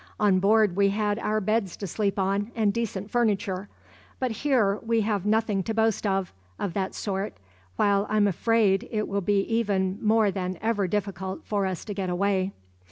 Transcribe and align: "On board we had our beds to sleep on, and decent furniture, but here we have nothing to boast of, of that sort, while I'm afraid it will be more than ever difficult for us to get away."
"On 0.19 0.39
board 0.39 0.75
we 0.75 0.89
had 0.89 1.19
our 1.19 1.39
beds 1.39 1.77
to 1.77 1.85
sleep 1.85 2.17
on, 2.17 2.51
and 2.55 2.73
decent 2.73 3.11
furniture, 3.11 3.69
but 4.17 4.31
here 4.31 4.79
we 4.81 5.01
have 5.01 5.27
nothing 5.27 5.61
to 5.61 5.75
boast 5.75 6.07
of, 6.07 6.33
of 6.57 6.73
that 6.73 6.95
sort, 6.95 7.37
while 7.75 8.07
I'm 8.09 8.27
afraid 8.27 8.87
it 8.89 9.07
will 9.07 9.21
be 9.21 9.63
more 10.01 10.31
than 10.31 10.57
ever 10.59 10.87
difficult 10.87 11.43
for 11.45 11.67
us 11.67 11.85
to 11.85 11.93
get 11.93 12.09
away." 12.09 12.51